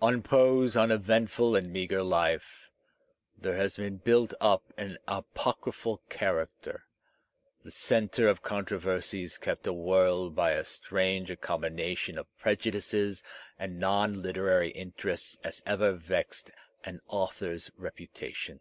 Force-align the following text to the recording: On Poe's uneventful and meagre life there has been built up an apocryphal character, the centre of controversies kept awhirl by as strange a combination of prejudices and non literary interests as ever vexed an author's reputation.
On 0.00 0.22
Poe's 0.22 0.76
uneventful 0.76 1.56
and 1.56 1.72
meagre 1.72 2.04
life 2.04 2.70
there 3.36 3.56
has 3.56 3.76
been 3.76 3.96
built 3.96 4.32
up 4.40 4.72
an 4.76 4.96
apocryphal 5.08 6.00
character, 6.08 6.84
the 7.64 7.72
centre 7.72 8.28
of 8.28 8.44
controversies 8.44 9.38
kept 9.38 9.66
awhirl 9.66 10.30
by 10.32 10.52
as 10.52 10.68
strange 10.68 11.32
a 11.32 11.36
combination 11.36 12.16
of 12.16 12.28
prejudices 12.38 13.24
and 13.58 13.80
non 13.80 14.20
literary 14.20 14.70
interests 14.70 15.36
as 15.42 15.60
ever 15.66 15.90
vexed 15.90 16.52
an 16.84 17.00
author's 17.08 17.72
reputation. 17.76 18.60